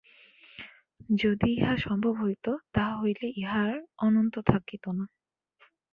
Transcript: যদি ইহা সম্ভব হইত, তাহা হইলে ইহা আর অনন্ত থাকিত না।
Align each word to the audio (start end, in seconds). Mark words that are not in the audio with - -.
যদি 1.15 1.49
ইহা 1.53 1.73
সম্ভব 1.77 2.13
হইত, 2.23 2.45
তাহা 2.73 2.93
হইলে 3.01 3.27
ইহা 3.35 3.61
আর 3.65 3.77
অনন্ত 3.97 4.35
থাকিত 4.45 4.85
না। 4.89 5.05